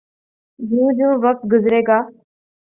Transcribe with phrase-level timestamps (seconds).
[0.59, 1.99] جوں جوں وقت گزرے گا۔